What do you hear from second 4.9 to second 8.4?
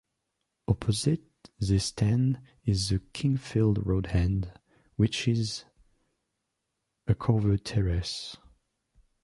which is a covered terrace.